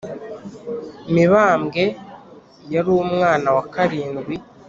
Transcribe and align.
mibambwe 1.13 1.83
yarumwana 2.73 3.49
wa 3.57 3.63
karindwi 3.73 4.35